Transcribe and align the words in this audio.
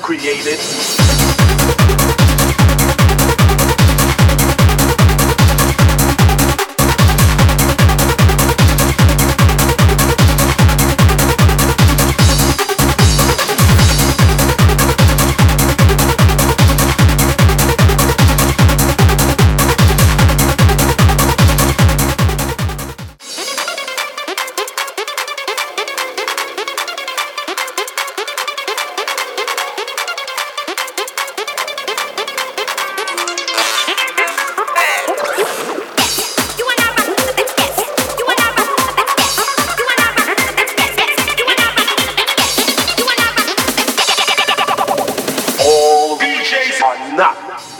created. 0.00 0.58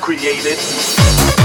created. 0.00 1.35